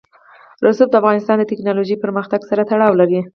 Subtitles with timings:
[0.65, 3.19] رسوب د افغانستان د تکنالوژۍ پرمختګ سره تړاو لري.